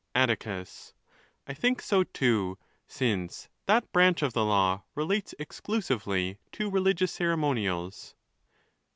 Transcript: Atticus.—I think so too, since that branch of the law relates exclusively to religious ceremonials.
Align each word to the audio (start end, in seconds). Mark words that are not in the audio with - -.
Atticus.—I 0.15 1.53
think 1.53 1.79
so 1.79 2.03
too, 2.05 2.57
since 2.87 3.49
that 3.67 3.91
branch 3.91 4.23
of 4.23 4.33
the 4.33 4.43
law 4.43 4.81
relates 4.95 5.35
exclusively 5.37 6.39
to 6.53 6.71
religious 6.71 7.11
ceremonials. 7.11 8.15